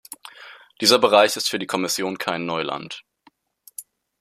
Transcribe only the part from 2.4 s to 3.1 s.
Neuland.